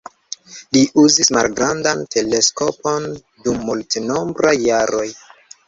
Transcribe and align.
Li 0.77 0.81
uzis 1.01 1.29
malgrandan 1.37 2.01
teleskopon 2.17 3.07
dum 3.45 3.63
multenombraj 3.71 4.59
jaroj. 4.67 5.09